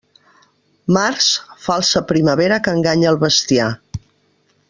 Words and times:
Març, 0.97 1.27
falsa 1.65 2.03
primavera 2.13 2.59
que 2.67 2.75
enganya 2.79 3.11
al 3.13 3.21
bestiar. 3.27 3.71